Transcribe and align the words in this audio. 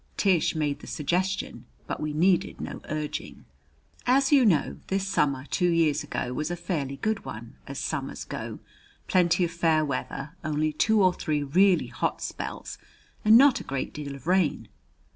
Tish 0.17 0.55
made 0.55 0.79
the 0.79 0.87
suggestion, 0.87 1.65
but 1.85 1.99
we 1.99 2.11
needed 2.11 2.59
no 2.59 2.81
urging. 2.89 3.45
As 4.07 4.31
you 4.31 4.47
know, 4.47 4.79
this 4.87 5.07
summer 5.07 5.45
two 5.51 5.69
years 5.69 6.03
ago 6.03 6.33
was 6.33 6.49
a 6.49 6.55
fairly 6.55 6.95
good 6.97 7.23
one, 7.23 7.55
as 7.67 7.77
summers 7.77 8.23
go, 8.23 8.57
plenty 9.07 9.43
of 9.45 9.51
fair 9.51 9.85
weather, 9.85 10.31
only 10.43 10.73
two 10.73 11.03
or 11.03 11.13
three 11.13 11.43
really 11.43 11.85
hot 11.85 12.19
spells, 12.19 12.79
and 13.23 13.37
not 13.37 13.59
a 13.59 13.63
great 13.63 13.93
deal 13.93 14.15
of 14.15 14.25
rain. 14.25 14.69